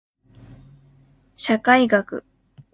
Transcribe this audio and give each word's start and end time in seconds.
社会学 1.35 2.23